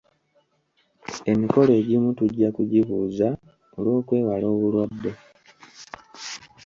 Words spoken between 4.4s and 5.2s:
obulwadde.